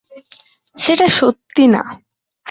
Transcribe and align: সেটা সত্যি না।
সেটা 0.77 1.07
সত্যি 1.17 1.63
না। 1.67 1.81